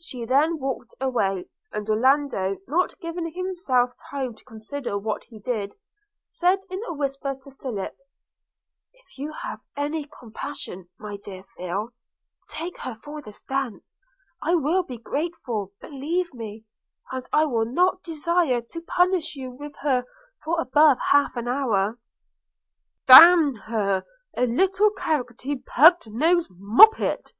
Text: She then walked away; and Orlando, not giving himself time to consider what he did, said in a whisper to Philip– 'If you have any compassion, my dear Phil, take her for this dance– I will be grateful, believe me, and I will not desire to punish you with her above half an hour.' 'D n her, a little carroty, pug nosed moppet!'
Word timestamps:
She 0.00 0.24
then 0.24 0.58
walked 0.58 0.92
away; 1.00 1.48
and 1.70 1.88
Orlando, 1.88 2.56
not 2.66 2.98
giving 2.98 3.30
himself 3.32 3.92
time 4.10 4.34
to 4.34 4.44
consider 4.44 4.98
what 4.98 5.22
he 5.22 5.38
did, 5.38 5.76
said 6.24 6.58
in 6.68 6.82
a 6.88 6.92
whisper 6.92 7.36
to 7.40 7.52
Philip– 7.52 7.96
'If 8.92 9.18
you 9.18 9.30
have 9.30 9.60
any 9.76 10.06
compassion, 10.06 10.88
my 10.98 11.16
dear 11.16 11.44
Phil, 11.56 11.92
take 12.48 12.76
her 12.78 12.96
for 12.96 13.22
this 13.22 13.40
dance– 13.42 13.98
I 14.42 14.56
will 14.56 14.82
be 14.82 14.98
grateful, 14.98 15.70
believe 15.80 16.34
me, 16.34 16.64
and 17.12 17.24
I 17.32 17.44
will 17.44 17.64
not 17.66 18.02
desire 18.02 18.62
to 18.62 18.80
punish 18.80 19.36
you 19.36 19.52
with 19.52 19.76
her 19.82 20.04
above 20.58 20.98
half 21.12 21.36
an 21.36 21.46
hour.' 21.46 22.00
'D 23.06 23.12
n 23.14 23.54
her, 23.68 24.04
a 24.36 24.44
little 24.44 24.90
carroty, 24.90 25.54
pug 25.64 26.02
nosed 26.08 26.50
moppet!' 26.50 27.32